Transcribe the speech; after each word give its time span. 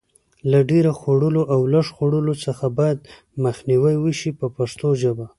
له 0.51 0.59
ډېر 0.69 0.85
خوړلو 0.99 1.41
او 1.53 1.61
لږ 1.73 1.85
خوړلو 1.95 2.33
څخه 2.45 2.65
باید 2.79 2.99
مخنیوی 3.43 3.95
وشي 4.03 4.31
په 4.39 4.47
پښتو 4.57 4.87
ژبه. 5.01 5.25